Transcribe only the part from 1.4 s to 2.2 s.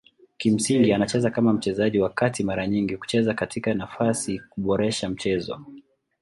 mchezaji wa